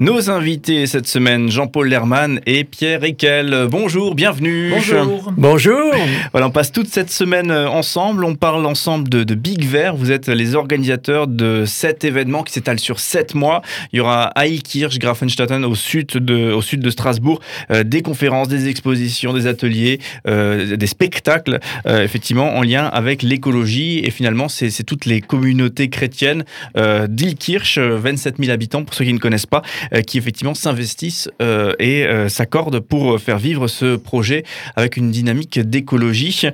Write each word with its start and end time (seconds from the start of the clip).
Nos 0.00 0.28
invités 0.28 0.86
cette 0.86 1.06
semaine, 1.06 1.50
Jean-Paul 1.50 1.88
Lerman 1.88 2.40
et 2.46 2.64
Pierre 2.64 3.04
Ekel. 3.04 3.68
Bonjour, 3.70 4.14
bienvenue. 4.14 4.70
Bonjour. 4.70 5.32
Bonjour. 5.36 5.94
Voilà, 6.32 6.48
on 6.48 6.50
passe 6.50 6.72
toute 6.72 6.88
cette 6.88 7.10
semaine 7.10 7.50
euh, 7.50 7.68
ensemble. 7.68 8.24
On 8.24 8.34
parle 8.34 8.66
ensemble 8.66 9.08
de, 9.08 9.34
Big 9.34 9.64
Vert. 9.64 9.94
Vous 9.94 10.10
êtes 10.10 10.28
les 10.28 10.56
organisateurs 10.56 11.26
de 11.28 11.64
cet 11.64 12.04
événement 12.04 12.42
qui 12.42 12.52
s'étale 12.52 12.80
sur 12.80 12.98
sept 12.98 13.34
mois. 13.34 13.62
Il 13.92 13.98
y 13.98 14.00
aura 14.00 14.24
à 14.24 14.46
Eilkirch, 14.46 14.98
Grafenstatten, 14.98 15.64
au 15.64 15.74
sud 15.74 16.08
de, 16.08 16.52
au 16.52 16.62
sud 16.62 16.80
de 16.80 16.90
Strasbourg, 16.90 17.40
euh, 17.70 17.84
des 17.84 18.02
conférences, 18.02 18.48
des 18.48 18.68
expositions, 18.68 19.32
des 19.32 19.46
ateliers, 19.46 20.00
euh, 20.26 20.76
des 20.76 20.86
spectacles, 20.86 21.60
effectivement, 21.86 22.56
en 22.56 22.62
lien 22.62 22.86
avec 22.86 23.22
l'écologie. 23.22 24.00
Et 24.04 24.10
finalement, 24.10 24.48
c'est 24.48 24.70
toutes 24.84 25.06
les 25.06 25.20
communautés 25.20 25.88
chrétiennes 25.88 26.44
d'Eilkirch, 26.74 27.78
27 27.78 28.36
000 28.38 28.50
habitants 28.50 28.84
pour 28.84 28.94
ceux 28.94 29.04
qui 29.04 29.12
ne 29.12 29.18
connaissent 29.18 29.46
pas, 29.46 29.62
euh, 29.83 29.83
qui 30.06 30.18
effectivement 30.18 30.54
s'investissent 30.54 31.30
euh, 31.42 31.74
et 31.78 32.04
euh, 32.04 32.28
s'accordent 32.28 32.80
pour 32.80 33.20
faire 33.20 33.38
vivre 33.38 33.68
ce 33.68 33.96
projet 33.96 34.44
avec 34.76 34.96
une 34.96 35.10
dynamique 35.10 35.58
d'écologie. 35.58 36.48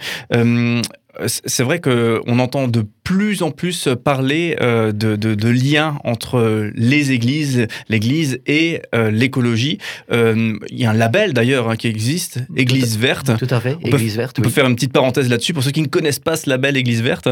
c'est 1.27 1.63
vrai 1.63 1.81
qu'on 1.81 2.39
entend 2.39 2.69
de 2.69 2.87
plus 3.11 3.43
en 3.43 3.51
plus 3.51 3.89
parler 4.05 4.57
euh, 4.61 4.93
de, 4.93 5.17
de, 5.17 5.49
liens 5.49 5.99
entre 6.05 6.71
les 6.77 7.11
églises, 7.11 7.67
l'église 7.89 8.41
et 8.47 8.83
euh, 8.95 9.11
l'écologie. 9.11 9.79
Euh, 10.13 10.57
il 10.71 10.79
y 10.79 10.87
a 10.87 10.91
un 10.91 10.95
label 10.95 11.33
d'ailleurs 11.33 11.69
hein, 11.69 11.75
qui 11.75 11.89
existe, 11.89 12.39
Église 12.57 12.97
verte. 12.99 13.37
Tout 13.37 13.53
à 13.53 13.59
fait, 13.59 13.77
Église 13.83 14.17
verte. 14.17 14.39
On 14.39 14.43
peut 14.43 14.49
faire 14.49 14.69
une 14.69 14.77
petite 14.77 14.93
parenthèse 14.93 15.29
là-dessus 15.29 15.53
pour 15.53 15.65
ceux 15.65 15.73
qui 15.73 15.83
ne 15.83 15.89
connaissent 15.89 16.21
pas 16.21 16.37
ce 16.37 16.49
label 16.49 16.77
Église 16.77 17.03
verte. 17.03 17.29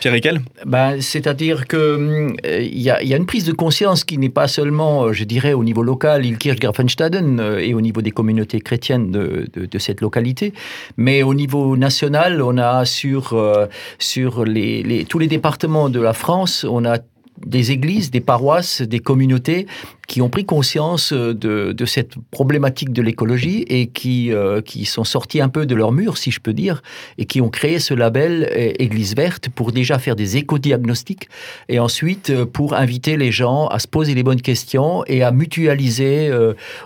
Pierre 0.00 0.12
Ekel 0.12 0.42
ben, 0.66 1.00
C'est-à-dire 1.00 1.66
qu'il 1.66 2.36
y, 2.44 2.90
a, 2.90 3.02
y 3.02 3.14
a 3.14 3.16
une 3.16 3.24
prise 3.24 3.46
de 3.46 3.52
conscience 3.52 4.04
qui 4.04 4.18
n'est 4.18 4.28
pas 4.28 4.48
seulement, 4.48 5.14
je 5.14 5.24
dirais, 5.24 5.54
au 5.54 5.64
niveau 5.64 5.82
local, 5.82 6.26
Ilkirch, 6.26 6.58
Grafenstaden, 6.58 7.40
et 7.58 7.72
au 7.72 7.80
niveau 7.80 8.02
des 8.02 8.10
communautés 8.10 8.60
chrétiennes 8.60 9.10
de, 9.10 9.46
de, 9.54 9.78
cette 9.78 10.02
localité, 10.02 10.52
mais 10.98 11.22
au 11.22 11.32
niveau 11.32 11.74
national, 11.78 12.42
on 12.42 12.58
a 12.58 12.84
sur, 12.84 13.34
sur 13.98 14.44
les, 14.44 14.82
les, 14.82 15.06
tous 15.06 15.21
les 15.21 15.21
départements 15.26 15.88
de 15.88 16.00
la 16.00 16.12
France, 16.12 16.64
on 16.68 16.84
a 16.84 16.98
des 17.46 17.72
églises, 17.72 18.10
des 18.10 18.20
paroisses, 18.20 18.82
des 18.82 19.00
communautés 19.00 19.66
qui 20.08 20.20
ont 20.20 20.28
pris 20.28 20.44
conscience 20.44 21.12
euh, 21.12 21.32
de, 21.32 21.84
cette 21.84 22.14
problématique 22.30 22.92
de 22.92 23.02
l'écologie 23.02 23.64
et 23.68 23.86
qui, 23.86 24.32
euh, 24.32 24.60
qui 24.60 24.84
sont 24.84 25.04
sortis 25.04 25.40
un 25.40 25.48
peu 25.48 25.66
de 25.66 25.74
leur 25.74 25.92
mur, 25.92 26.16
si 26.16 26.30
je 26.30 26.40
peux 26.40 26.52
dire, 26.52 26.82
et 27.18 27.24
qui 27.24 27.40
ont 27.40 27.48
créé 27.48 27.78
ce 27.78 27.94
label 27.94 28.48
euh, 28.50 28.72
Église 28.78 29.14
verte 29.14 29.48
pour 29.48 29.72
déjà 29.72 29.98
faire 29.98 30.16
des 30.16 30.36
éco-diagnostics 30.36 31.28
et 31.68 31.78
ensuite 31.78 32.44
pour 32.44 32.74
inviter 32.74 33.16
les 33.16 33.32
gens 33.32 33.66
à 33.66 33.78
se 33.78 33.86
poser 33.86 34.14
les 34.14 34.22
bonnes 34.22 34.40
questions 34.40 35.04
et 35.06 35.22
à 35.22 35.30
mutualiser 35.30 36.30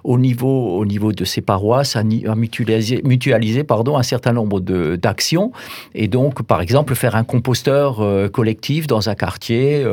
au, 0.05 0.19
niveau, 0.19 0.77
au 0.77 0.85
niveau 0.85 1.13
de 1.13 1.25
ces 1.25 1.41
paroisses, 1.41 1.97
à, 1.97 2.03
mutualiser, 2.03 3.01
mutualiser 3.05 3.65
pardon, 3.65 3.97
un 3.97 4.03
certain 4.03 4.33
nombre 4.33 4.61
d'actions 4.61 5.53
et 5.95 6.09
donc, 6.09 6.43
par 6.43 6.61
exemple, 6.61 6.95
faire 6.95 7.17
un 7.17 7.25
composteur 7.25 8.31
collectif 8.33 8.87
dans 8.87 9.09
un 9.09 9.15
quartier, 9.15 9.85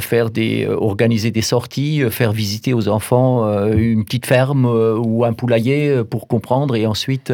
faire 0.00 0.30
des, 0.30 0.66
organiser 0.66 1.30
des 1.30 1.42
sorties, 1.42 2.02
faire 2.10 2.32
visiter 2.32 2.49
aux 2.72 2.88
enfants 2.88 3.46
euh, 3.46 3.74
une 3.76 4.04
petite 4.04 4.26
ferme 4.26 4.66
euh, 4.66 4.96
ou 4.96 5.24
un 5.24 5.32
poulailler 5.32 5.88
euh, 5.88 6.04
pour 6.04 6.28
comprendre. 6.28 6.76
Et 6.76 6.86
ensuite, 6.86 7.32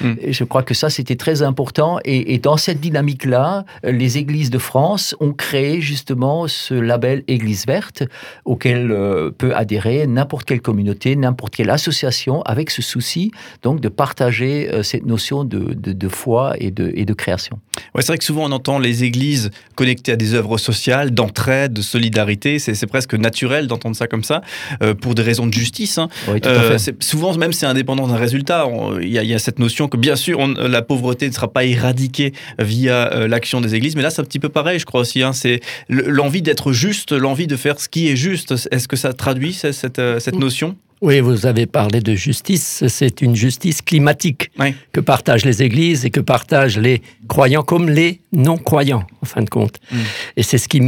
mm. 0.00 0.14
je 0.28 0.44
crois 0.44 0.62
que 0.62 0.74
ça, 0.74 0.90
c'était 0.90 1.16
très 1.16 1.42
important. 1.42 1.98
Et, 2.04 2.38
dans 2.38 2.56
cette 2.56 2.80
dynamique-là, 2.80 3.64
les 3.82 4.18
églises 4.18 4.50
de 4.50 4.58
France 4.58 5.16
ont 5.18 5.32
créé 5.32 5.80
justement 5.80 6.46
ce 6.46 6.74
label 6.74 7.24
Église 7.26 7.66
verte 7.66 8.04
auquel 8.44 8.94
peut 9.38 9.54
adhérer 9.54 10.06
n'importe 10.06 10.44
quelle 10.44 10.60
communauté, 10.60 11.16
n'importe 11.16 11.56
quelle 11.56 11.70
association 11.70 12.42
avec 12.42 12.70
ce 12.70 12.80
souci 12.80 13.32
donc 13.62 13.80
de 13.80 13.88
partager 13.88 14.70
cette 14.84 15.04
notion 15.04 15.42
de, 15.42 15.74
de, 15.74 16.08
foi 16.08 16.54
et 16.58 16.70
de, 16.70 16.92
et 16.94 17.04
de 17.04 17.12
création. 17.12 17.58
Ouais, 17.94 18.02
c'est 18.02 18.08
vrai 18.08 18.18
que 18.18 18.24
souvent 18.24 18.44
on 18.44 18.52
entend 18.52 18.78
les 18.78 19.02
églises 19.02 19.50
connectées 19.74 20.12
à 20.12 20.16
des 20.16 20.34
œuvres 20.34 20.58
sociales, 20.58 21.10
d'entraide, 21.10 21.72
de 21.72 21.82
solidarité. 21.82 22.58
C'est 22.60 22.86
presque 22.86 23.14
naturel 23.14 23.66
d'entendre 23.66 23.96
ça 23.96 24.06
comme 24.06 24.24
ça. 24.24 24.42
Euh, 24.82 24.94
pour 24.94 25.14
des 25.14 25.22
raisons 25.22 25.46
de 25.46 25.52
justice. 25.52 25.98
Hein. 25.98 26.08
Euh, 26.28 26.78
souvent, 27.00 27.36
même 27.36 27.52
c'est 27.52 27.66
indépendant 27.66 28.06
d'un 28.06 28.16
résultat. 28.16 28.66
Il 29.00 29.08
y, 29.08 29.34
a 29.34 29.38
cette 29.38 29.58
notion 29.58 29.88
que, 29.88 29.96
bien 29.96 30.16
sûr, 30.16 30.46
la 30.46 30.82
pauvreté 30.82 31.28
ne 31.28 31.32
sera 31.32 31.52
pas 31.52 31.64
éradiquée 31.64 32.32
via 32.58 33.12
euh, 33.12 33.28
l'action 33.28 33.60
des 33.60 33.74
églises, 33.74 33.96
mais 33.96 34.02
là, 34.02 34.10
c'est 34.10 34.20
un 34.20 34.24
petit 34.24 34.38
peu 34.38 34.48
pareil, 34.48 34.78
je 34.78 34.86
crois 34.86 35.00
aussi. 35.00 35.22
Hein. 35.22 35.32
C'est 35.32 35.60
l'envie 35.88 36.42
d'être 36.42 36.72
juste, 36.72 37.12
l'envie 37.12 37.46
de 37.46 37.56
faire 37.56 37.80
ce 37.80 37.88
qui 37.88 38.08
est 38.08 38.16
juste. 38.16 38.54
Est-ce 38.70 38.88
que 38.88 38.96
ça 38.96 39.12
traduit 39.12 39.52
cette, 39.52 40.00
cette 40.18 40.38
notion? 40.38 40.76
Oui, 41.00 41.20
vous 41.20 41.46
avez 41.46 41.66
parlé 41.66 42.00
de 42.00 42.14
justice. 42.14 42.84
C'est 42.88 43.22
une 43.22 43.36
justice 43.36 43.82
climatique 43.82 44.50
que 44.92 45.00
partagent 45.00 45.44
les 45.44 45.62
églises 45.62 46.04
et 46.04 46.10
que 46.10 46.20
partagent 46.20 46.78
les 46.78 47.02
croyants 47.28 47.62
comme 47.62 47.88
les 47.88 48.20
non-croyants, 48.32 49.06
en 49.22 49.26
fin 49.26 49.42
de 49.42 49.50
compte. 49.50 49.78
Mm. 49.92 49.96
Et 50.36 50.42
c'est 50.42 50.58
ce 50.58 50.68
qui 50.68 50.80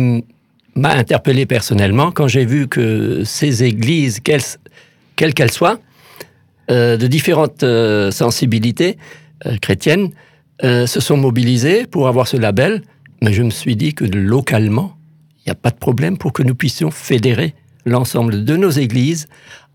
m'a 0.75 0.93
interpellé 0.95 1.47
personnellement 1.47 2.13
quand 2.13 2.29
j'ai 2.29 2.45
vu 2.45 2.69
que 2.69 3.23
ces 3.25 3.65
églises, 3.65 4.21
quelles 4.21 5.35
qu'elles 5.35 5.51
soient, 5.51 5.79
euh, 6.71 6.97
de 6.97 7.07
différentes 7.09 7.65
euh, 7.65 8.11
sensibilités 8.11 8.97
euh, 9.47 9.57
chrétiennes, 9.59 10.11
se 10.63 11.01
sont 11.01 11.17
mobilisées 11.17 11.87
pour 11.87 12.07
avoir 12.07 12.29
ce 12.29 12.37
label. 12.37 12.83
Mais 13.23 13.33
je 13.33 13.43
me 13.43 13.49
suis 13.49 13.77
dit 13.77 13.95
que 13.95 14.05
localement, 14.05 14.95
il 15.39 15.49
n'y 15.49 15.53
a 15.53 15.55
pas 15.55 15.71
de 15.71 15.79
problème 15.79 16.19
pour 16.19 16.35
que 16.35 16.43
nous 16.43 16.55
puissions 16.55 16.91
fédérer 16.91 17.55
l'ensemble 17.87 18.45
de 18.45 18.57
nos 18.57 18.69
églises 18.69 19.27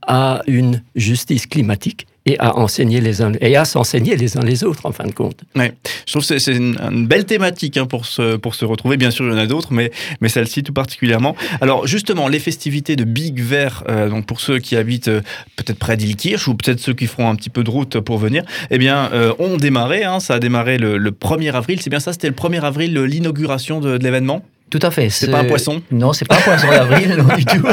à 0.06 0.44
une 0.46 0.84
justice 0.96 1.48
climatique 1.48 2.06
et 2.26 2.40
à 2.40 2.58
enseigner 2.58 3.02
les 3.02 3.22
uns 3.22 3.34
et 3.40 3.56
à 3.56 3.66
s'enseigner 3.66 4.16
les 4.16 4.38
uns 4.38 4.42
les 4.42 4.64
autres 4.64 4.86
en 4.86 4.92
fin 4.92 5.06
de 5.06 5.12
compte. 5.12 5.42
Ouais. 5.56 5.74
Je 6.08 6.12
trouve 6.14 6.28
que 6.28 6.40
c'est 6.40 6.56
une, 6.56 6.76
belle 7.06 7.26
thématique 7.26 7.78
hein, 7.78 7.86
pour 7.86 8.06
se 8.06 8.36
pour 8.38 8.56
se 8.56 8.66
retrouver. 8.66 8.98
Bien 8.98 9.12
sûr, 9.12 9.26
il 9.26 9.32
y 9.32 9.34
en 9.34 9.38
a 9.38 9.46
d'autres, 9.46 9.72
mais 9.74 9.92
mais 10.22 10.30
celle-ci 10.30 10.64
tout 10.64 10.74
particulièrement. 10.74 11.36
Alors 11.62 11.86
justement, 11.88 12.28
les 12.28 12.40
festivités 12.40 12.96
de 12.96 13.04
Big 13.04 13.40
Vert, 13.40 13.84
euh, 13.90 14.10
donc 14.10 14.26
pour 14.26 14.42
ceux 14.42 14.60
qui 14.60 14.76
habitent 14.76 15.08
euh, 15.08 15.22
peut-être 15.56 15.78
près 15.78 15.98
d'Ilkirch 15.98 16.48
ou 16.48 16.56
peut-être 16.56 16.80
ceux 16.80 16.94
qui 16.94 17.08
feront 17.08 17.30
un 17.30 17.36
petit 17.36 17.50
peu 17.50 17.64
de 17.64 17.70
route 17.70 18.00
pour 18.00 18.18
venir, 18.18 18.44
eh 18.72 18.78
bien, 18.78 19.10
euh, 19.14 19.34
ont 19.40 19.58
démarré. 19.58 20.04
Hein, 20.04 20.20
ça 20.20 20.36
a 20.36 20.40
démarré 20.40 20.78
le, 20.78 21.00
1er 21.12 21.54
avril. 21.54 21.80
C'est 21.82 21.90
bien 21.90 22.00
ça. 22.00 22.14
C'était 22.14 22.30
le 22.30 22.34
1er 22.34 22.62
avril 22.62 22.94
l'inauguration 22.94 23.80
de 23.80 23.98
l'événement? 23.98 24.44
Tout 24.72 24.80
à 24.82 24.90
fait. 24.90 25.10
C'est 25.10 25.30
pas 25.30 25.40
un 25.40 25.46
poisson 25.46 25.82
Non, 25.92 26.12
c'est 26.12 26.28
pas 26.28 26.38
un 26.38 26.42
poisson 26.42 26.68
d'avril, 26.68 27.16
non 27.18 27.36
du 27.36 27.46
tout. 27.46 27.66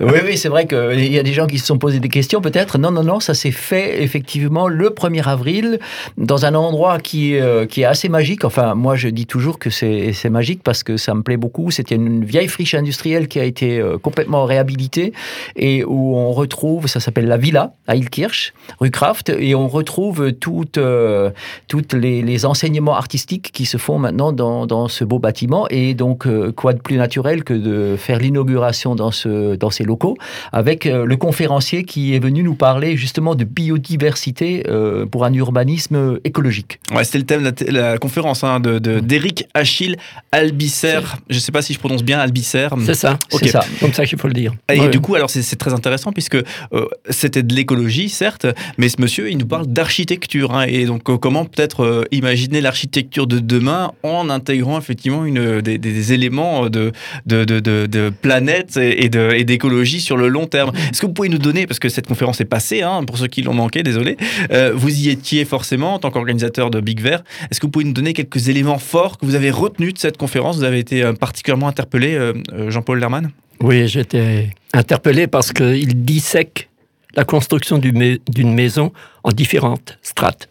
Oui, 0.00 0.20
oui, 0.24 0.38
c'est 0.38 0.48
vrai 0.48 0.66
qu'il 0.66 1.12
y 1.12 1.18
a 1.18 1.22
des 1.24 1.32
gens 1.32 1.46
qui 1.46 1.58
se 1.58 1.66
sont 1.66 1.76
posés 1.76 1.98
des 1.98 2.08
questions, 2.08 2.40
peut-être. 2.40 2.78
Non, 2.78 2.92
non, 2.92 3.02
non, 3.02 3.18
ça 3.18 3.34
s'est 3.34 3.50
fait 3.50 4.02
effectivement 4.02 4.68
le 4.68 4.90
1er 4.90 5.24
avril 5.24 5.80
dans 6.16 6.46
un 6.46 6.54
endroit 6.54 6.98
qui, 6.98 7.36
euh, 7.36 7.66
qui 7.66 7.82
est 7.82 7.84
assez 7.84 8.08
magique. 8.08 8.44
Enfin, 8.44 8.74
moi, 8.74 8.94
je 8.94 9.08
dis 9.08 9.26
toujours 9.26 9.58
que 9.58 9.70
c'est 9.70 10.30
magique 10.30 10.62
parce 10.62 10.84
que 10.84 10.96
ça 10.96 11.14
me 11.14 11.22
plaît 11.22 11.36
beaucoup. 11.36 11.72
C'était 11.72 11.96
une 11.96 12.24
vieille 12.24 12.48
friche 12.48 12.74
industrielle 12.74 13.26
qui 13.26 13.40
a 13.40 13.44
été 13.44 13.80
euh, 13.80 13.98
complètement 13.98 14.44
réhabilitée 14.44 15.12
et 15.56 15.84
où 15.84 16.16
on 16.16 16.32
retrouve, 16.32 16.86
ça 16.86 17.00
s'appelle 17.00 17.26
la 17.26 17.38
Villa 17.38 17.74
à 17.88 17.96
Ilkirch, 17.96 18.54
rue 18.78 18.90
Kraft, 18.92 19.30
et 19.30 19.56
on 19.56 19.66
retrouve 19.66 20.32
toutes, 20.32 20.78
euh, 20.78 21.30
toutes 21.66 21.92
les, 21.92 22.22
les, 22.22 22.46
enseignements 22.46 22.94
artistiques 22.94 23.50
qui 23.52 23.66
se 23.66 23.78
font 23.78 23.98
maintenant 23.98 24.32
dans, 24.32 24.66
dans 24.66 24.86
ce 24.86 25.04
beau 25.04 25.18
bâtiment. 25.18 25.66
Et 25.70 25.94
donc, 25.94 26.26
quoi 26.54 26.72
de 26.72 26.80
plus 26.80 26.96
naturel 26.96 27.44
que 27.44 27.54
de 27.54 27.96
faire 27.96 28.18
l'inauguration 28.18 28.94
dans, 28.94 29.10
ce, 29.10 29.56
dans 29.56 29.70
ces 29.70 29.84
locaux 29.84 30.16
avec 30.52 30.86
euh, 30.86 31.04
le 31.04 31.16
conférencier 31.16 31.84
qui 31.84 32.14
est 32.14 32.18
venu 32.18 32.42
nous 32.42 32.54
parler 32.54 32.96
justement 32.96 33.34
de 33.34 33.44
biodiversité 33.44 34.64
euh, 34.68 35.06
pour 35.06 35.24
un 35.24 35.32
urbanisme 35.32 36.18
écologique. 36.24 36.78
Ouais, 36.94 37.04
c'était 37.04 37.18
le 37.18 37.24
thème 37.24 37.42
de 37.42 37.70
la, 37.70 37.98
conférence 37.98 38.44
hein, 38.44 38.60
de, 38.60 38.78
d'Éric 38.78 39.46
Achille 39.54 39.96
Albisser. 40.32 41.00
Je 41.28 41.36
ne 41.36 41.40
sais 41.40 41.52
pas 41.52 41.62
si 41.62 41.72
je 41.72 41.78
prononce 41.78 42.02
bien 42.02 42.18
Albisser. 42.18 42.68
C'est 42.84 42.94
ça, 42.94 43.18
c'est 43.30 43.48
ça, 43.48 43.60
comme 43.80 43.92
ça 43.92 44.04
qu'il 44.06 44.18
faut 44.18 44.28
le 44.28 44.34
dire. 44.34 44.54
Et 44.72 44.88
du 44.88 45.00
coup, 45.00 45.14
alors 45.14 45.30
c'est, 45.30 45.56
très 45.56 45.72
intéressant 45.72 46.12
puisque 46.12 46.36
euh, 46.36 46.86
c'était 47.08 47.42
de 47.42 47.54
l'écologie, 47.54 48.08
certes, 48.08 48.46
mais 48.78 48.88
ce 48.88 49.00
monsieur, 49.00 49.30
il 49.30 49.38
nous 49.38 49.46
parle 49.46 49.66
d'architecture. 49.66 50.54
Hein, 50.54 50.66
et 50.68 50.84
donc, 50.84 51.02
comment 51.02 51.44
peut-être 51.44 52.06
imaginer 52.10 52.60
l'architecture 52.60 53.26
de 53.26 53.38
demain 53.38 53.92
en 54.02 54.28
intégrant 54.28 54.78
effectivement 54.78 55.24
une, 55.24 55.60
des, 55.60 55.78
des 55.78 56.12
éléments 56.12 56.25
de, 56.30 56.92
de, 57.26 58.10
planète 58.10 58.76
et 58.76 59.08
d'écologie 59.08 60.00
sur 60.00 60.16
le 60.16 60.28
long 60.28 60.46
terme. 60.46 60.72
Est-ce 60.90 61.00
que 61.00 61.06
vous 61.06 61.12
pouvez 61.12 61.28
nous 61.28 61.38
donner, 61.38 61.66
parce 61.66 61.78
que 61.78 61.88
cette 61.88 62.06
conférence 62.06 62.40
est 62.40 62.46
passée, 62.46 62.82
hein, 62.82 63.04
pour 63.04 63.18
ceux 63.18 63.26
qui 63.26 63.42
l'ont 63.42 63.54
manqué, 63.54 63.82
désolé, 63.82 64.16
euh, 64.52 64.72
vous 64.74 65.00
y 65.00 65.10
étiez 65.10 65.44
forcément 65.44 65.94
en 65.94 65.98
tant 65.98 66.10
qu'organisateur 66.10 66.70
de 66.70 66.80
Big 66.80 67.00
Vert. 67.00 67.22
Est-ce 67.50 67.60
que 67.60 67.66
vous 67.66 67.70
pouvez 67.70 67.84
nous 67.84 67.92
donner 67.92 68.12
quelques 68.12 68.48
éléments 68.48 68.78
forts 68.78 69.18
que 69.18 69.26
vous 69.26 69.34
avez 69.34 69.50
retenus 69.50 69.94
de 69.94 69.98
cette 69.98 70.16
conférence? 70.16 70.56
Vous 70.56 70.64
avez 70.64 70.78
été 70.78 71.02
euh, 71.02 71.12
particulièrement 71.12 71.68
interpellé, 71.68 72.14
euh, 72.14 72.32
Jean-Paul 72.68 72.98
Lerman 72.98 73.30
Oui, 73.60 73.88
j'étais 73.88 74.50
interpellé 74.72 75.26
parce 75.26 75.52
qu'il 75.52 76.04
dissèque 76.04 76.68
la 77.14 77.24
construction 77.24 77.78
d'une 77.78 78.54
maison 78.54 78.92
en 79.24 79.32
différentes 79.32 79.98
strates. 80.02 80.48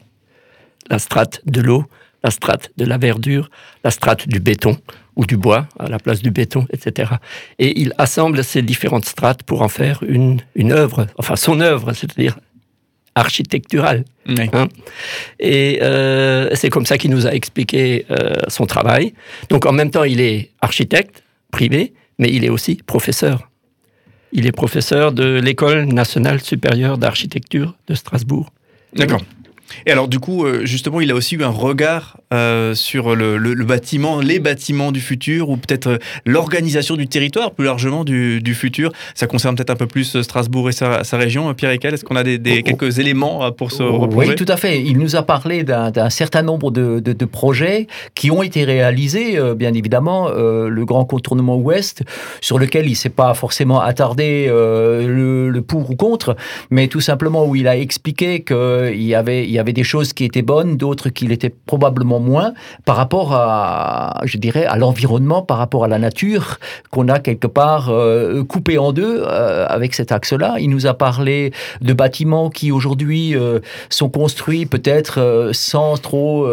La 0.89 0.99
strate 0.99 1.41
de 1.45 1.61
l'eau, 1.61 1.85
la 2.25 2.31
strate 2.31 2.71
de 2.75 2.85
la 2.85 2.97
verdure, 2.97 3.51
la 3.83 3.91
strate 3.91 4.27
du 4.27 4.39
béton 4.39 4.75
ou 5.15 5.25
du 5.27 5.37
bois 5.37 5.67
à 5.77 5.87
la 5.87 5.99
place 5.99 6.23
du 6.23 6.31
béton, 6.31 6.65
etc. 6.73 7.11
Et 7.59 7.79
il 7.79 7.93
assemble 7.99 8.43
ces 8.43 8.63
différentes 8.63 9.05
strates 9.05 9.43
pour 9.43 9.61
en 9.61 9.69
faire 9.69 10.01
une, 10.07 10.41
une 10.55 10.71
œuvre, 10.71 11.05
enfin 11.19 11.35
son 11.35 11.59
œuvre, 11.61 11.93
c'est-à-dire 11.93 12.35
architecturale. 13.13 14.03
Hein. 14.27 14.67
et 15.39 15.79
euh, 15.83 16.49
c'est 16.55 16.71
comme 16.71 16.87
ça 16.87 16.97
qu'il 16.97 17.11
nous 17.11 17.27
a 17.27 17.33
expliqué 17.33 18.05
euh, 18.09 18.33
son 18.47 18.65
travail. 18.65 19.13
Donc 19.49 19.67
en 19.67 19.71
même 19.71 19.91
temps, 19.91 20.03
il 20.03 20.19
est 20.19 20.49
architecte 20.61 21.23
privé, 21.51 21.93
mais 22.17 22.29
il 22.33 22.43
est 22.43 22.49
aussi 22.49 22.75
professeur. 22.93 23.51
Il 24.31 24.47
est 24.47 24.51
professeur 24.51 25.11
de 25.11 25.39
l'École 25.39 25.85
nationale 25.85 26.41
supérieure 26.41 26.97
d'architecture 26.97 27.75
de 27.87 27.93
Strasbourg. 27.93 28.51
D'accord. 28.95 29.21
Et 29.85 29.91
alors, 29.91 30.07
du 30.07 30.19
coup, 30.19 30.45
euh, 30.45 30.65
justement, 30.65 31.01
il 31.01 31.11
a 31.11 31.15
aussi 31.15 31.35
eu 31.35 31.43
un 31.43 31.49
regard 31.49 32.17
euh, 32.33 32.73
sur 32.75 33.15
le, 33.15 33.37
bâtiment, 33.63 34.19
les 34.19 34.39
bâtiments 34.39 34.91
du 34.91 35.01
futur, 35.01 35.49
ou 35.49 35.57
peut-être 35.57 35.87
euh, 35.87 35.97
l'organisation 36.25 36.95
du 36.95 37.07
territoire, 37.07 37.51
plus 37.51 37.65
largement 37.65 38.03
du, 38.03 38.41
futur. 38.55 38.91
Ça 39.15 39.27
concerne 39.27 39.55
peut-être 39.55 39.71
un 39.71 39.75
peu 39.75 39.87
plus 39.87 40.21
Strasbourg 40.21 40.69
et 40.69 40.71
sa, 40.71 41.01
région. 41.13 41.53
Pierre 41.53 41.71
Ekel, 41.71 41.93
est-ce 41.93 42.05
qu'on 42.05 42.15
a 42.15 42.23
des, 42.23 42.37
oh, 42.37 42.59
oh. 42.59 42.63
quelques 42.63 42.99
éléments 42.99 43.51
pour 43.51 43.71
se 43.71 43.83
replonger? 43.83 44.29
Oui, 44.29 44.35
tout 44.35 44.45
à 44.47 44.57
fait. 44.57 44.81
Il 44.81 44.97
nous 44.97 45.15
a 45.15 45.23
parlé 45.23 45.63
d'un 45.63 46.09
certain 46.09 46.41
nombre 46.41 46.71
de, 46.71 47.25
projets 47.25 47.87
qui 48.13 48.29
ont 48.31 48.43
été 48.43 48.63
réalisés, 48.63 49.39
bien 49.55 49.73
évidemment. 49.73 50.29
le 50.29 50.85
grand 50.85 51.05
contournement 51.05 51.57
ouest, 51.57 52.03
sur 52.39 52.59
lequel 52.59 52.85
il 52.85 52.91
ne 52.91 52.95
s'est 52.95 53.09
pas 53.09 53.33
forcément 53.33 53.81
attardé 53.81 54.45
le, 54.47 55.49
le, 55.49 55.61
pour 55.61 55.89
ou 55.89 55.95
contre, 55.95 56.35
mais 56.69 56.87
tout 56.87 57.01
simplement 57.01 57.45
où 57.45 57.55
il 57.55 57.67
a 57.67 57.77
expliqué 57.77 58.43
qu'il 58.43 59.01
y 59.01 59.15
avait 59.15 59.47
il 59.54 59.54
y 59.55 59.59
avait 59.59 59.73
des 59.73 59.83
choses 59.83 60.13
qui 60.13 60.23
étaient 60.25 60.41
bonnes, 60.41 60.77
d'autres 60.77 61.09
qui 61.09 61.25
l'étaient 61.27 61.53
probablement 61.65 62.19
moins, 62.19 62.53
par 62.85 62.95
rapport 62.95 63.33
à, 63.33 64.21
je 64.25 64.37
dirais, 64.37 64.65
à 64.65 64.77
l'environnement, 64.77 65.41
par 65.41 65.57
rapport 65.57 65.83
à 65.83 65.87
la 65.87 65.99
nature, 65.99 66.59
qu'on 66.91 67.07
a 67.07 67.19
quelque 67.19 67.47
part 67.47 67.89
euh, 67.89 68.43
coupé 68.43 68.77
en 68.77 68.91
deux 68.91 69.23
euh, 69.23 69.65
avec 69.67 69.93
cet 69.93 70.11
axe-là. 70.11 70.55
Il 70.59 70.69
nous 70.69 70.87
a 70.87 70.93
parlé 70.93 71.51
de 71.81 71.93
bâtiments 71.93 72.49
qui 72.49 72.71
aujourd'hui 72.71 73.35
euh, 73.35 73.59
sont 73.89 74.09
construits 74.09 74.65
peut-être 74.65 75.49
sans 75.53 75.97
trop 75.97 76.47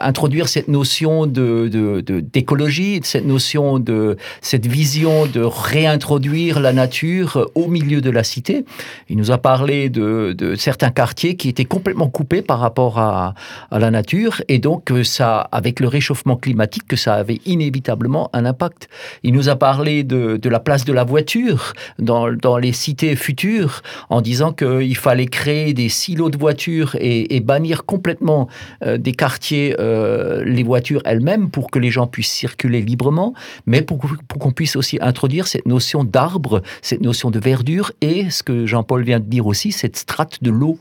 introduire 0.00 0.48
cette 0.48 0.68
notion 0.68 1.26
de, 1.26 2.00
d'écologie, 2.32 3.00
cette 3.02 3.26
notion 3.26 3.78
de 3.78 4.16
cette 4.40 4.66
vision 4.66 5.26
de 5.26 5.42
réintroduire 5.42 6.60
la 6.60 6.72
nature 6.72 7.48
au 7.54 7.68
milieu 7.68 8.00
de 8.00 8.10
la 8.10 8.24
cité. 8.24 8.64
Il 9.08 9.16
nous 9.16 9.30
a 9.30 9.38
parlé 9.38 9.88
de, 9.88 10.34
de 10.36 10.54
certains 10.54 10.90
quartiers 10.90 11.36
qui 11.36 11.48
étaient 11.48 11.64
complètement 11.64 12.08
coupés 12.08 12.37
par 12.42 12.60
rapport 12.60 12.98
à, 12.98 13.34
la 13.70 13.90
nature 13.90 14.42
et 14.48 14.58
donc 14.58 14.92
ça, 15.04 15.40
avec 15.52 15.80
le 15.80 15.88
réchauffement 15.88 16.36
climatique, 16.36 16.86
que 16.86 16.96
ça 16.96 17.14
avait 17.14 17.40
inévitablement 17.46 18.30
un 18.32 18.44
impact. 18.44 18.88
Il 19.22 19.34
nous 19.34 19.48
a 19.48 19.56
parlé 19.56 20.04
de, 20.04 20.48
la 20.48 20.60
place 20.60 20.84
de 20.84 20.92
la 20.92 21.04
voiture 21.04 21.72
dans, 21.98 22.28
les 22.58 22.72
cités 22.72 23.14
futures 23.16 23.82
en 24.08 24.20
disant 24.20 24.52
qu'il 24.52 24.96
fallait 24.96 25.26
créer 25.26 25.74
des 25.74 25.88
silos 25.88 26.30
de 26.30 26.38
voitures 26.38 26.96
et, 27.00 27.40
bannir 27.40 27.84
complètement 27.84 28.48
euh, 28.84 28.98
des 28.98 29.12
quartiers 29.12 29.76
euh, 29.78 30.42
les 30.44 30.62
voitures 30.62 31.00
elles-mêmes 31.04 31.50
pour 31.50 31.70
que 31.70 31.78
les 31.78 31.90
gens 31.90 32.06
puissent 32.06 32.32
circuler 32.32 32.82
librement, 32.82 33.32
mais 33.64 33.80
pour, 33.80 33.98
pour 33.98 34.38
qu'on 34.38 34.50
puisse 34.50 34.76
aussi 34.76 34.98
introduire 35.00 35.46
cette 35.46 35.66
notion 35.66 36.04
d'arbre, 36.04 36.62
cette 36.82 37.00
notion 37.00 37.30
de 37.30 37.38
verdure 37.38 37.92
et 38.00 38.30
ce 38.30 38.42
que 38.42 38.66
Jean-Paul 38.66 39.02
vient 39.04 39.20
de 39.20 39.26
dire 39.26 39.46
aussi, 39.46 39.72
cette 39.72 39.96
strate 39.96 40.42
de 40.42 40.50
l'eau 40.50 40.78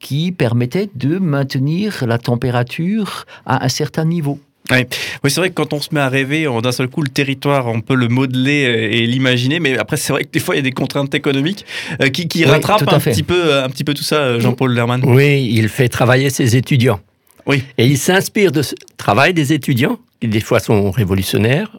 qui 0.00 0.32
permettait 0.32 0.90
de 0.94 1.18
maintenir 1.18 2.04
la 2.06 2.18
température 2.18 3.24
à 3.44 3.64
un 3.64 3.68
certain 3.68 4.04
niveau. 4.04 4.38
Oui, 4.70 5.30
c'est 5.30 5.36
vrai 5.36 5.50
que 5.50 5.54
quand 5.54 5.72
on 5.72 5.80
se 5.80 5.88
met 5.92 6.00
à 6.00 6.08
rêver, 6.08 6.48
d'un 6.62 6.72
seul 6.72 6.88
coup, 6.88 7.02
le 7.02 7.08
territoire, 7.08 7.66
on 7.68 7.80
peut 7.80 7.94
le 7.94 8.08
modeler 8.08 8.90
et 8.92 9.06
l'imaginer, 9.06 9.60
mais 9.60 9.78
après, 9.78 9.96
c'est 9.96 10.12
vrai 10.12 10.24
que 10.24 10.30
des 10.30 10.40
fois, 10.40 10.54
il 10.54 10.58
y 10.58 10.60
a 10.60 10.62
des 10.62 10.72
contraintes 10.72 11.14
économiques 11.14 11.64
euh, 12.02 12.08
qui, 12.08 12.44
rattrapent 12.44 12.92
un 12.92 12.98
petit, 12.98 13.22
peu, 13.22 13.62
un 13.62 13.68
petit 13.68 13.84
peu 13.84 13.94
tout 13.94 14.02
ça, 14.02 14.38
Jean-Paul 14.38 14.74
Lerman. 14.74 15.02
Oui, 15.04 15.48
il 15.52 15.68
fait 15.68 15.88
travailler 15.88 16.30
ses 16.30 16.56
étudiants. 16.56 17.00
Oui. 17.46 17.62
Et 17.78 17.86
il 17.86 17.98
s'inspire 17.98 18.50
de 18.50 18.62
ce 18.62 18.74
travail 18.96 19.34
des 19.34 19.52
étudiants, 19.52 19.98
qui 20.20 20.28
des 20.28 20.40
fois 20.40 20.58
sont 20.58 20.90
révolutionnaires, 20.90 21.78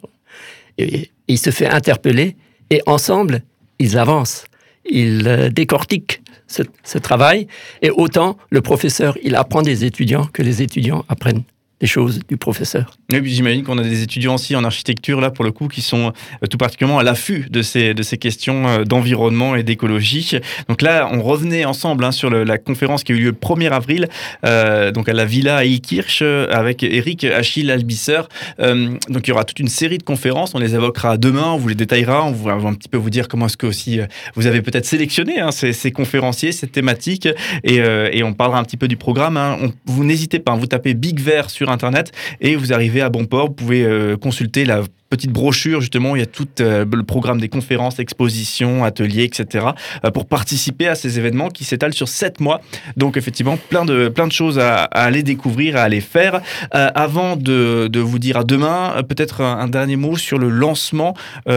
et 0.78 1.10
il 1.28 1.38
se 1.38 1.50
fait 1.50 1.68
interpeller, 1.68 2.36
et 2.70 2.80
ensemble, 2.86 3.42
ils 3.78 3.98
avancent, 3.98 4.44
ils 4.88 5.26
euh, 5.26 5.50
décortiquent 5.50 6.22
ce, 6.48 6.98
travail. 6.98 7.46
Et 7.82 7.90
autant 7.90 8.36
le 8.50 8.60
professeur, 8.60 9.16
il 9.22 9.36
apprend 9.36 9.62
des 9.62 9.84
étudiants 9.84 10.26
que 10.32 10.42
les 10.42 10.62
étudiants 10.62 11.04
apprennent 11.08 11.44
des 11.80 11.86
choses 11.86 12.20
du 12.28 12.36
professeur. 12.36 12.90
Oui, 13.12 13.20
j'imagine 13.24 13.62
qu'on 13.62 13.78
a 13.78 13.82
des 13.82 14.02
étudiants 14.02 14.34
aussi 14.34 14.56
en 14.56 14.64
architecture, 14.64 15.20
là, 15.20 15.30
pour 15.30 15.44
le 15.44 15.52
coup, 15.52 15.68
qui 15.68 15.80
sont 15.80 16.12
euh, 16.42 16.46
tout 16.46 16.58
particulièrement 16.58 16.98
à 16.98 17.04
l'affût 17.04 17.46
de 17.50 17.62
ces, 17.62 17.94
de 17.94 18.02
ces 18.02 18.18
questions 18.18 18.66
euh, 18.66 18.84
d'environnement 18.84 19.54
et 19.54 19.62
d'écologie. 19.62 20.38
Donc 20.68 20.82
là, 20.82 21.08
on 21.12 21.22
revenait 21.22 21.64
ensemble 21.64 22.04
hein, 22.04 22.10
sur 22.10 22.30
la 22.30 22.58
conférence 22.58 23.04
qui 23.04 23.12
a 23.12 23.14
eu 23.14 23.18
lieu 23.18 23.30
le 23.30 23.32
1er 23.32 23.70
avril, 23.70 24.08
euh, 24.44 24.90
donc 24.90 25.08
à 25.08 25.12
la 25.12 25.24
Villa 25.24 25.58
à 25.58 25.64
Ikirch, 25.64 26.22
avec 26.22 26.82
Eric 26.82 27.24
Achille 27.24 27.70
Albisser. 27.70 28.22
donc 28.58 29.26
il 29.26 29.28
y 29.28 29.32
aura 29.32 29.44
toute 29.44 29.60
une 29.60 29.68
série 29.68 29.98
de 29.98 30.02
conférences, 30.02 30.54
on 30.54 30.58
les 30.58 30.74
évoquera 30.74 31.16
demain, 31.16 31.52
on 31.52 31.58
vous 31.58 31.68
les 31.68 31.74
détaillera, 31.74 32.24
on 32.24 32.32
va 32.32 32.52
un 32.52 32.74
petit 32.74 32.88
peu 32.88 32.98
vous 32.98 33.10
dire 33.10 33.28
comment 33.28 33.46
est-ce 33.46 33.56
que 33.56 33.66
aussi 33.66 34.00
vous 34.34 34.46
avez 34.46 34.62
peut-être 34.62 34.86
sélectionné 34.86 35.40
hein, 35.40 35.50
ces, 35.50 35.92
conférenciers, 35.92 36.52
ces 36.52 36.66
thématiques, 36.66 37.28
et, 37.64 37.76
et, 37.76 38.22
on 38.22 38.32
parlera 38.32 38.58
un 38.58 38.64
petit 38.64 38.76
peu 38.76 38.88
du 38.88 38.96
programme. 38.96 39.36
Hein. 39.36 39.58
vous 39.86 40.04
n'hésitez 40.04 40.38
pas, 40.38 40.54
vous 40.54 40.66
tapez 40.66 40.94
Big 40.94 41.20
Vert 41.20 41.50
sur 41.50 41.67
Internet 41.70 42.12
et 42.40 42.56
vous 42.56 42.72
arrivez 42.72 43.00
à 43.00 43.08
bon 43.08 43.24
port. 43.24 43.48
Vous 43.48 43.54
pouvez 43.54 43.84
euh, 43.84 44.16
consulter 44.16 44.64
la 44.64 44.82
petite 45.08 45.32
brochure, 45.32 45.80
justement, 45.80 46.16
il 46.16 46.20
y 46.20 46.22
a 46.22 46.26
tout 46.26 46.48
euh, 46.60 46.84
le 46.90 47.02
programme 47.02 47.40
des 47.40 47.48
conférences, 47.48 47.98
expositions, 47.98 48.84
ateliers, 48.84 49.24
etc., 49.24 49.66
euh, 50.04 50.10
pour 50.10 50.26
participer 50.26 50.86
à 50.86 50.94
ces 50.94 51.18
événements 51.18 51.48
qui 51.48 51.64
s'étalent 51.64 51.94
sur 51.94 52.08
sept 52.08 52.40
mois. 52.40 52.60
Donc, 52.96 53.16
effectivement, 53.16 53.56
plein 53.56 53.84
de, 53.84 54.08
plein 54.08 54.26
de 54.26 54.32
choses 54.32 54.58
à, 54.58 54.84
aller 54.84 55.22
découvrir, 55.22 55.76
à 55.76 55.82
aller 55.82 56.00
faire. 56.00 56.40
avant 56.72 57.36
de, 57.36 57.88
de, 57.90 58.00
vous 58.00 58.18
dire 58.18 58.36
à 58.36 58.44
demain, 58.44 59.02
peut-être 59.08 59.40
un, 59.42 59.68
dernier 59.68 59.96
mot 59.96 60.16
sur 60.16 60.38
le 60.38 60.48
lancement, 60.48 61.14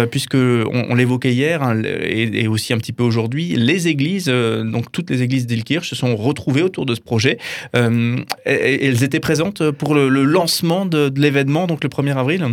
puisque 0.09 0.36
on, 0.36 0.95
l'évoquait 0.95 1.33
hier 1.33 1.63
hein, 1.63 1.81
et, 1.83 2.48
aussi 2.48 2.74
un 2.74 2.77
petit 2.77 2.94
peu 2.94 3.03
aujourd'hui, 3.03 3.56
les 3.56 3.88
églises, 3.88 4.25
donc 4.27 4.92
toutes 4.92 5.09
les 5.09 5.21
églises 5.21 5.48
d'Ilkirch 5.48 5.89
se 5.89 5.95
sont 5.95 6.15
retrouvées 6.15 6.62
autour 6.62 6.86
de 6.86 6.95
ce 6.95 7.01
projet. 7.01 7.38
elles 7.74 9.03
étaient 9.03 9.19
présentes 9.19 9.72
pour 9.72 9.96
le, 9.96 10.10
lancement 10.24 10.86
de, 10.86 11.10
de 11.10 11.22
l'événement, 11.22 11.67
donc 11.67 11.84
le 11.84 11.89
1er 11.89 12.15
avril? 12.15 12.48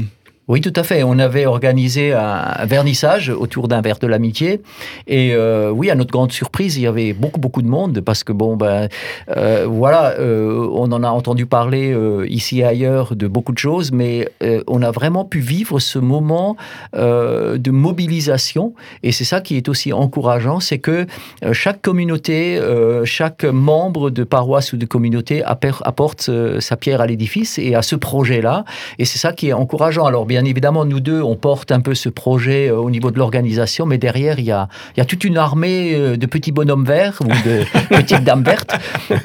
Oui, 0.49 0.63
tout 0.63 0.73
à 0.77 0.83
fait. 0.83 1.03
On 1.03 1.19
avait 1.19 1.45
organisé 1.45 2.15
un, 2.15 2.65
vernissage 2.65 3.29
autour 3.29 3.69
d'un 3.69 3.83
verre 3.83 3.99
de 3.99 4.07
l'amitié. 4.07 4.63
Et 5.07 5.35
euh, 5.35 5.71
oui, 5.71 5.91
à 5.91 5.95
notre 5.95 6.11
grande 6.11 6.33
surprise, 6.33 6.79
il 6.79 6.83
y 6.83 6.87
avait 6.87 7.13
beaucoup, 7.13 7.39
beaucoup 7.39 7.61
de 7.61 7.69
monde 7.69 8.01
parce 8.01 8.25
que, 8.25 8.33
bon, 8.33 8.57
ben, 8.57 8.89
euh, 9.37 9.67
voilà, 9.69 10.15
euh, 10.19 10.67
on 10.73 10.91
en 10.91 11.03
a 11.03 11.11
entendu 11.11 11.45
parler 11.45 11.95
ici 12.29 12.61
et 12.61 12.65
ailleurs 12.65 13.15
de 13.15 13.27
beaucoup 13.27 13.53
de 13.53 13.59
choses, 13.59 13.93
mais 13.93 14.29
on 14.67 14.81
a 14.83 14.91
vraiment 14.91 15.27
pu 15.27 15.41
vivre 15.41 15.81
ce 15.81 15.99
moment 15.99 16.57
de 16.95 17.71
mobilisation. 17.71 18.73
Et 19.03 19.13
c'est 19.13 19.25
ça 19.25 19.43
qui 19.43 19.57
est 19.57 19.69
aussi 19.69 19.93
encourageant, 19.93 20.61
c'est 20.61 20.79
que 20.79 21.07
chaque 21.53 21.83
communauté, 21.83 22.61
chaque 23.05 23.45
membre 23.45 24.09
de 24.11 24.25
paroisse 24.25 24.73
ou 24.73 24.77
de 24.79 24.87
communauté 24.87 25.43
apporte 25.45 26.31
sa 26.61 26.77
pierre 26.77 27.03
à 27.03 27.07
l'édifice 27.07 27.59
et 27.59 27.75
à 27.75 27.83
ce 27.83 27.97
projet-là. 27.97 28.65
Et 28.99 29.05
c'est 29.05 29.19
ça 29.19 29.33
qui 29.33 29.49
est 29.49 29.53
encourageant. 29.53 30.07
Alors, 30.07 30.25
bien 30.25 30.38
bien 30.39 30.49
évidemment, 30.49 30.85
nous 30.85 31.01
deux, 31.01 31.21
on 31.21 31.35
porte 31.35 31.73
un 31.73 31.81
peu 31.81 31.97
ce 31.97 32.09
projet 32.09 32.69
euh, 32.71 32.77
au 32.77 32.91
niveau 32.91 33.11
de 33.11 33.19
l'organisation, 33.19 33.87
mais 33.87 33.99
derrière, 33.99 34.39
il 34.39 34.45
y 34.45 34.53
a, 34.53 34.69
il 34.95 35.01
y 35.01 35.01
a 35.01 35.05
toute 35.05 35.25
une 35.25 35.37
armée 35.37 35.97
euh, 35.97 36.17
de 36.17 36.27
petits 36.27 36.53
bonhommes 36.53 36.85
verts 36.85 37.21
ou 37.21 37.27
de 37.27 37.65
petites 37.97 38.23
dames 38.23 38.45
vertes, 38.45 38.71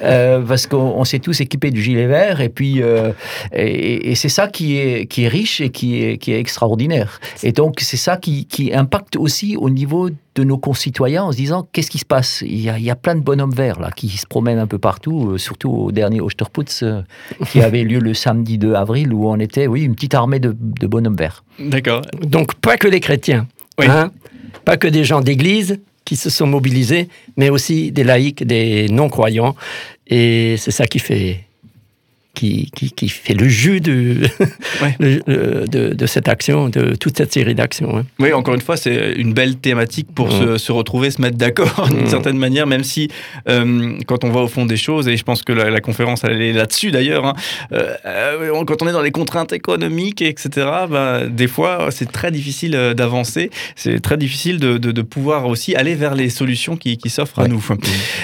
euh, 0.02 0.42
parce 0.42 0.66
qu'on 0.66 1.04
s'est 1.04 1.20
tous 1.20 1.40
équipés 1.40 1.70
du 1.70 1.84
gilet 1.84 2.08
vert, 2.08 2.42
et 2.42 2.50
puis, 2.50 2.82
et, 3.54 4.16
c'est 4.16 4.30
ça 4.30 4.48
qui 4.48 4.80
est, 4.80 5.06
qui 5.06 5.26
est 5.26 5.28
riche 5.28 5.62
et 5.62 5.70
qui 5.70 6.04
est, 6.04 6.18
qui 6.18 6.34
est 6.34 6.40
extraordinaire. 6.40 7.20
Et 7.44 7.52
donc, 7.52 7.76
c'est 7.80 7.98
ça 7.98 8.18
qui, 8.18 8.48
qui 8.48 8.74
impacte 8.74 9.16
aussi 9.16 9.56
au 9.56 9.70
niveau 9.70 10.10
de 10.36 10.44
nos 10.44 10.58
concitoyens 10.58 11.24
en 11.24 11.32
se 11.32 11.38
disant 11.38 11.68
qu'est-ce 11.72 11.92
qui 11.92 12.00
se 12.00 12.06
passe? 12.06 12.44
Il 12.46 12.60
y, 12.60 12.70
a, 12.70 12.78
il 12.78 12.84
y, 12.84 12.90
a, 12.90 12.96
plein 12.96 13.16
de 13.16 13.22
bonhommes 13.22 13.54
verts 13.54 13.80
là 13.80 13.92
qui 13.92 14.10
se 14.10 14.26
promènent 14.26 14.60
un 14.60 14.68
peu 14.68 14.80
partout, 14.80 15.32
euh, 15.32 15.38
surtout 15.38 15.70
au 15.70 15.92
dernier 15.92 16.22
Osterputz 16.22 16.84
euh, 16.84 17.02
qui 17.50 17.62
avait 17.62 17.84
lieu 17.84 18.00
le 18.00 18.14
samedi 18.14 18.58
2 18.58 18.74
avril 18.74 19.14
où 19.14 19.28
on 19.28 19.40
était, 19.40 19.68
oui, 19.68 19.84
une 19.84 19.96
petite 19.96 20.16
armée 20.16 20.40
de, 20.40 20.56
bonhommes 20.88 21.16
verts. 21.16 21.44
D'accord. 21.60 22.02
Donc 22.22 22.56
pas 22.56 22.78
que 22.78 22.88
les 22.88 23.00
chrétiens, 23.00 23.48
hein, 23.80 24.12
pas 24.66 24.78
que 24.78 24.88
des 24.88 25.04
gens 25.04 25.22
d'église 25.22 25.80
qui 26.06 26.16
se 26.16 26.30
sont 26.30 26.48
mobilisés, 26.48 27.08
mais 27.38 27.50
aussi 27.50 27.92
des 27.92 28.04
laïcs, 28.04 28.44
des 28.44 28.88
non-croyants. 28.90 29.56
Et 30.08 30.56
c'est 30.58 30.72
ça 30.72 30.86
qui 30.86 31.00
fait, 31.00 31.46
qui, 32.36 32.72
qui, 32.72 33.10
fait 33.10 33.34
le 33.34 33.48
jus 33.48 33.80
de, 33.82 34.28
de, 35.00 36.06
cette 36.06 36.28
action, 36.28 36.70
de 36.70 36.96
toute 36.96 37.18
cette 37.18 37.32
série 37.32 37.56
d'actions. 37.56 37.98
Hein. 37.98 38.06
Oui, 38.20 38.34
encore 38.34 38.56
une 38.56 38.62
fois, 38.62 38.78
c'est 38.78 39.14
une 39.14 39.34
belle 39.34 39.58
thématique 39.58 40.08
pour 40.14 40.32
se, 40.32 40.58
se, 40.58 40.72
retrouver, 40.72 41.12
se 41.12 41.22
mettre 41.22 41.38
d'accord 41.38 41.90
d'une 41.90 42.08
certaine 42.08 42.38
manière, 42.38 42.68
même 42.68 42.84
si 42.84 43.10
quand 43.46 44.24
on 44.24 44.30
va 44.30 44.42
au 44.42 44.48
fond 44.48 44.66
des 44.66 44.78
choses, 44.78 45.08
et 45.08 45.18
je 45.18 45.24
pense 45.24 45.44
que 45.44 45.54
la, 45.54 45.82
conférence 45.82 46.24
elle 46.24 46.42
est 46.42 46.54
là-dessus 46.54 46.92
d'ailleurs, 46.92 47.26
hein, 47.26 47.34
quand 48.66 48.82
on 48.82 48.88
est 48.88 48.94
dans 48.94 49.02
les 49.02 49.12
contraintes 49.12 49.54
économiques, 49.54 50.22
etc., 50.22 50.50
bah, 50.90 51.28
des 51.28 51.48
fois 51.48 51.90
c'est 51.92 52.12
très 52.12 52.32
difficile 52.32 52.94
d'avancer, 52.96 53.50
c'est 53.76 54.00
très 54.02 54.18
difficile 54.18 54.60
de, 54.60 54.78
de, 54.78 55.02
pouvoir 55.02 55.48
aussi 55.48 55.76
aller 55.76 55.96
vers 55.96 56.16
les 56.16 56.30
solutions 56.30 56.78
qui, 56.78 56.98
qui 56.98 57.10
s'offrent 57.10 57.40
à 57.40 57.48
nous. 57.48 57.64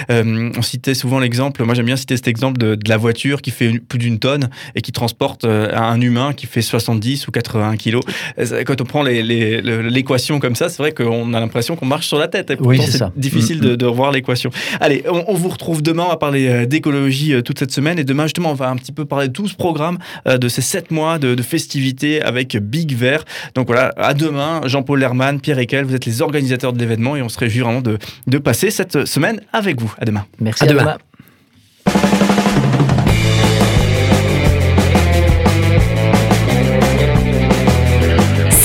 Euh, 0.09 0.51
on 0.55 0.61
citait 0.61 0.93
souvent 0.93 1.19
l'exemple, 1.19 1.63
moi 1.63 1.75
j'aime 1.75 1.85
bien 1.85 1.95
citer 1.95 2.15
cet 2.15 2.27
exemple 2.27 2.57
de, 2.57 2.77
la 2.87 2.97
voiture 2.97 3.41
qui 3.41 3.51
fait 3.51 3.77
plus 3.79 3.98
d'une 3.99 4.19
tonne 4.19 4.49
et 4.75 4.81
qui 4.81 4.91
transporte 4.91 5.43
euh, 5.43 5.69
un 5.75 5.99
humain 6.01 6.33
qui 6.33 6.47
fait 6.47 6.61
70 6.61 7.27
ou 7.27 7.31
80 7.31 7.77
kilos. 7.77 8.03
Euh, 8.39 8.63
quand 8.63 8.81
on 8.81 8.85
prend 8.85 9.03
l'équation 9.03 10.39
comme 10.39 10.55
ça, 10.55 10.69
c'est 10.69 10.81
vrai 10.81 10.91
qu'on 10.91 11.33
a 11.33 11.39
l'impression 11.39 11.75
qu'on 11.75 11.85
marche 11.85 12.07
sur 12.07 12.17
la 12.17 12.27
tête. 12.27 12.51
Et 12.51 12.57
oui, 12.59 12.79
c'est 12.81 13.03
difficile 13.15 13.59
de, 13.59 13.69
mm, 13.69 13.73
mm. 13.73 13.77
de, 13.77 13.85
revoir 13.85 14.11
l'équation. 14.11 14.49
Allez, 14.79 15.03
on, 15.07 15.33
vous 15.35 15.49
retrouve 15.49 15.81
demain, 15.83 16.03
on 16.05 16.09
va 16.09 16.17
parler 16.17 16.65
d'écologie 16.65 17.33
toute 17.43 17.59
cette 17.59 17.71
semaine 17.71 17.99
et 17.99 18.03
demain 18.03 18.23
justement 18.23 18.51
on 18.51 18.55
va 18.55 18.69
un 18.69 18.75
petit 18.75 18.91
peu 18.91 19.05
parler 19.05 19.27
de 19.27 19.33
tout 19.33 19.47
ce 19.47 19.55
programme, 19.55 19.99
de 20.25 20.47
ces 20.47 20.61
7 20.61 20.91
mois 20.91 21.19
de, 21.19 21.41
festivités 21.41 22.21
avec 22.21 22.57
Big 22.57 22.95
Vert. 22.95 23.23
Donc 23.55 23.67
voilà, 23.67 23.93
à 23.97 24.13
demain, 24.13 24.61
Jean-Paul 24.65 24.99
Lerman, 24.99 25.39
Pierre 25.39 25.59
Ekel, 25.59 25.85
vous 25.85 25.95
êtes 25.95 26.05
les 26.05 26.21
organisateurs 26.21 26.73
de 26.73 26.79
l'événement 26.79 27.15
et 27.15 27.21
on 27.21 27.29
se 27.29 27.39
réjouit 27.39 27.61
vraiment 27.61 27.81
de, 27.81 27.97
de 28.27 28.37
passer 28.37 28.71
cette 28.71 29.05
semaine 29.05 29.41
avec 29.53 29.79
vous. 29.79 29.93
À 29.97 30.05
demain. 30.05 30.25
Merci. 30.39 30.63
À, 30.63 30.67
demain. 30.67 30.81
demain. 30.81 30.97